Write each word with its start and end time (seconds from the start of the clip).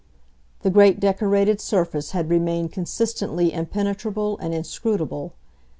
The 0.63 0.71
great 0.71 0.99
decorated 0.99 1.61
surface 1.61 2.09
had 2.09 2.31
remained 2.31 2.71
consistently 2.71 3.53
impenetrable 3.53 4.35
and 4.39 4.51
inscrutable. 4.51 5.33